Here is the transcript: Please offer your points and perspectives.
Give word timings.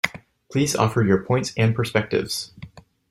Please 0.51 0.75
offer 0.75 1.03
your 1.03 1.23
points 1.23 1.53
and 1.55 1.75
perspectives. 1.75 2.53